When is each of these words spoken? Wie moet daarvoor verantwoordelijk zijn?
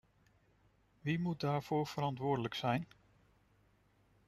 Wie 1.01 1.19
moet 1.19 1.39
daarvoor 1.39 1.87
verantwoordelijk 1.87 2.53
zijn? 2.53 2.87